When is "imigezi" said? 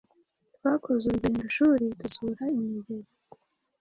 2.57-3.13